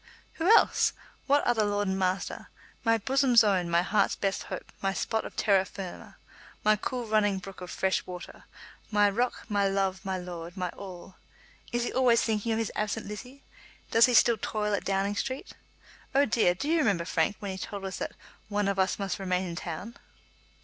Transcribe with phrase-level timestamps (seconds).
[0.41, 0.93] "Who else?
[1.27, 2.49] What other lord and master?
[2.83, 6.15] My bosom's own; my heart's best hope; my spot of terra firma;
[6.63, 8.45] my cool running brook of fresh water;
[8.89, 11.17] my rock; my love; my lord; my all!
[11.71, 13.43] Is he always thinking of his absent Lizzie?
[13.91, 15.53] Does he still toil at Downing Street?
[16.15, 18.13] Oh, dear; do you remember, Frank, when he told us that
[18.49, 19.97] 'one of us must remain in town?'"